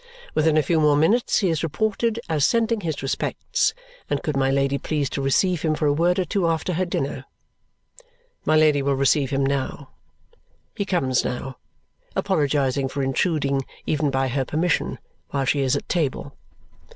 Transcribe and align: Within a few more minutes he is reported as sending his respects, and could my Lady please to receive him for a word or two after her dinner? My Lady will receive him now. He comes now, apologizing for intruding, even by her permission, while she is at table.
Within 0.33 0.57
a 0.57 0.63
few 0.63 0.79
more 0.79 0.95
minutes 0.97 1.37
he 1.41 1.49
is 1.49 1.61
reported 1.61 2.19
as 2.27 2.43
sending 2.43 2.81
his 2.81 3.03
respects, 3.03 3.75
and 4.09 4.23
could 4.23 4.35
my 4.35 4.49
Lady 4.49 4.79
please 4.79 5.11
to 5.11 5.21
receive 5.21 5.61
him 5.61 5.75
for 5.75 5.85
a 5.85 5.93
word 5.93 6.17
or 6.17 6.25
two 6.25 6.47
after 6.47 6.73
her 6.73 6.85
dinner? 6.85 7.23
My 8.43 8.55
Lady 8.55 8.81
will 8.81 8.95
receive 8.95 9.29
him 9.29 9.45
now. 9.45 9.91
He 10.73 10.85
comes 10.85 11.23
now, 11.23 11.57
apologizing 12.15 12.87
for 12.87 13.03
intruding, 13.03 13.61
even 13.85 14.09
by 14.09 14.29
her 14.29 14.43
permission, 14.43 14.97
while 15.29 15.45
she 15.45 15.59
is 15.59 15.75
at 15.75 15.87
table. 15.87 16.33